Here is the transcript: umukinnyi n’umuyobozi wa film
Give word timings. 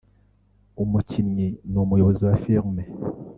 umukinnyi 0.83 1.47
n’umuyobozi 1.71 2.21
wa 2.27 2.35
film 2.43 2.75